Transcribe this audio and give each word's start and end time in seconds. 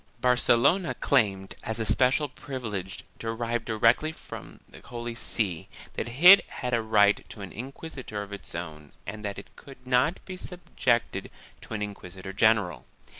Barcelona 0.19 0.95
claimed, 0.95 1.55
as 1.61 1.79
a 1.79 1.85
special 1.85 2.27
privilege, 2.27 3.03
derived 3.19 3.65
directly 3.65 4.11
from 4.11 4.61
the 4.67 4.79
Holy 4.81 5.13
See, 5.13 5.69
that 5.93 6.07
it 6.23 6.43
had 6.49 6.73
a 6.73 6.81
right 6.81 7.23
to 7.29 7.41
an 7.41 7.51
inquisitor 7.51 8.23
of 8.23 8.33
its 8.33 8.55
own 8.55 8.93
and 9.05 9.23
that 9.23 9.37
it 9.37 9.55
could 9.55 9.85
not 9.85 10.19
be 10.25 10.37
subjected 10.37 11.29
to 11.61 11.75
an 11.75 11.83
inquisitor 11.83 12.33
general. 12.33 12.87